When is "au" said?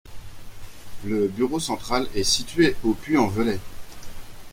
2.83-2.95